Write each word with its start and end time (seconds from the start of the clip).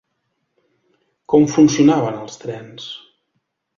Com 1.33 1.47
funcionaven 1.57 2.19
els 2.23 2.43
trens? 2.45 2.89